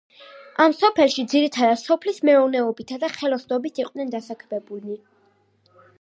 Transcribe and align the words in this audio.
ამ 0.63 0.71
სოფელში 0.77 1.25
ძირითადად 1.33 1.81
სოფლის 1.83 2.17
მეურნეობითა 2.29 2.99
და 3.05 3.13
ხელოსნობით 3.19 3.83
იყვნენ 3.87 4.11
დასაქმებულნი. 4.17 4.99